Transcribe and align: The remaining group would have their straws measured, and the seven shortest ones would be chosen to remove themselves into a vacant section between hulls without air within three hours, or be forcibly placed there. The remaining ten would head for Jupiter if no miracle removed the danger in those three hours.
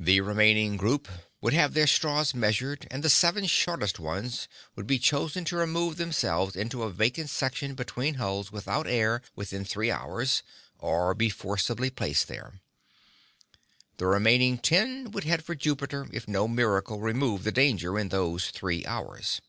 The 0.00 0.20
remaining 0.20 0.76
group 0.76 1.06
would 1.40 1.52
have 1.52 1.74
their 1.74 1.86
straws 1.86 2.34
measured, 2.34 2.88
and 2.90 3.04
the 3.04 3.08
seven 3.08 3.46
shortest 3.46 4.00
ones 4.00 4.48
would 4.74 4.84
be 4.88 4.98
chosen 4.98 5.44
to 5.44 5.54
remove 5.54 5.96
themselves 5.96 6.56
into 6.56 6.82
a 6.82 6.90
vacant 6.90 7.30
section 7.30 7.76
between 7.76 8.14
hulls 8.14 8.50
without 8.50 8.88
air 8.88 9.22
within 9.36 9.64
three 9.64 9.92
hours, 9.92 10.42
or 10.80 11.14
be 11.14 11.30
forcibly 11.30 11.88
placed 11.88 12.26
there. 12.26 12.62
The 13.98 14.06
remaining 14.06 14.58
ten 14.58 15.12
would 15.12 15.22
head 15.22 15.44
for 15.44 15.54
Jupiter 15.54 16.08
if 16.12 16.26
no 16.26 16.48
miracle 16.48 16.98
removed 17.00 17.44
the 17.44 17.52
danger 17.52 17.96
in 17.96 18.08
those 18.08 18.50
three 18.50 18.84
hours. 18.86 19.40